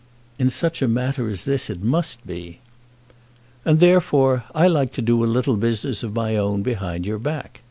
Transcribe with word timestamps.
"In 0.39 0.49
such 0.49 0.81
a 0.81 0.87
matter 0.87 1.29
as 1.29 1.43
this 1.45 1.69
it 1.69 1.83
must 1.83 2.25
be." 2.25 2.57
"And, 3.63 3.79
therefore, 3.79 4.45
I 4.55 4.65
like 4.65 4.91
to 4.93 5.01
do 5.03 5.23
a 5.23 5.25
little 5.31 5.57
business 5.57 6.01
of 6.01 6.15
my 6.15 6.35
own 6.35 6.63
behind 6.63 7.05
your 7.05 7.19
back. 7.19 7.59